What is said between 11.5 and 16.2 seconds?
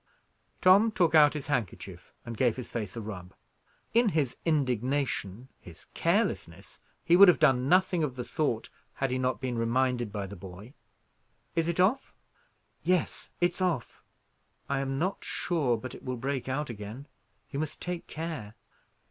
"Is it off?" "Yes, it's off. I am not sure but it will